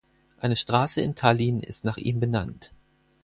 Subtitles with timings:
[0.39, 2.73] Eine Straße in Tallinn ist nach ihm benannt.